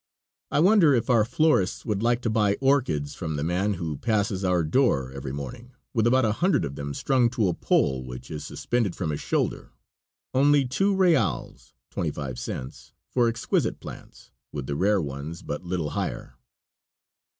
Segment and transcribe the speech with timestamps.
[0.49, 3.99] I wonder if our florists would not like to buy orchids from the man who
[3.99, 8.03] passes our door every morning with about a hundred of them strung to a pole
[8.03, 9.73] which is suspended from his shoulder,
[10.33, 15.91] only two reals (twenty five cents) for exquisite plants, with the rare ones but little
[15.91, 16.33] higher.